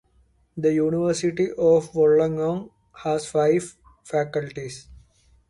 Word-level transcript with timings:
The 0.57 0.73
University 0.73 1.51
of 1.51 1.91
Wollongong 1.91 2.71
has 3.05 3.29
five 3.29 3.77
faculties. 4.03 4.87